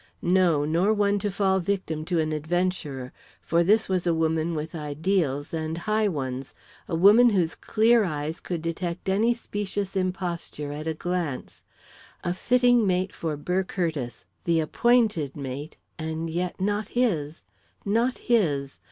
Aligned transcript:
No, 0.23 0.65
nor 0.65 0.91
one 0.95 1.19
to 1.19 1.29
fall 1.29 1.59
victim 1.59 2.05
to 2.05 2.17
an 2.17 2.31
adventurer; 2.31 3.13
for 3.39 3.63
this 3.63 3.87
was 3.87 4.07
a 4.07 4.15
woman 4.15 4.55
with 4.55 4.73
ideals 4.73 5.53
and 5.53 5.77
high 5.77 6.07
ones 6.07 6.55
a 6.87 6.95
woman 6.95 7.29
whose 7.29 7.53
clear 7.53 8.03
eyes 8.03 8.39
could 8.39 8.63
detect 8.63 9.09
any 9.09 9.35
specious 9.35 9.95
imposture 9.95 10.71
at 10.71 10.87
a 10.87 10.95
glance. 10.95 11.63
A 12.23 12.33
fitting 12.33 12.87
mate 12.87 13.13
for 13.13 13.37
Burr 13.37 13.61
Curtiss 13.61 14.25
the 14.45 14.59
appointed 14.59 15.35
mate 15.37 15.77
and 15.99 16.31
yet 16.31 16.59
not 16.59 16.87
his! 16.87 17.45
Not 17.85 18.17
his! 18.17 18.79